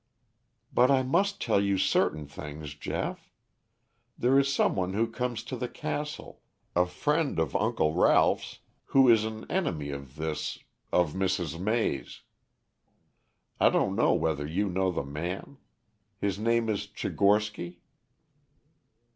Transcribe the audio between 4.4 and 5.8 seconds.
some one who comes to the